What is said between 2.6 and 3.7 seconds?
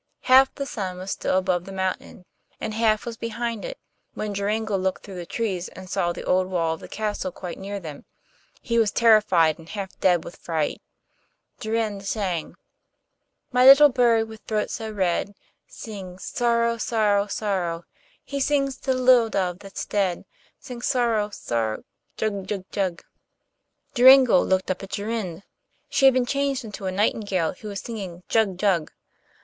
half was behind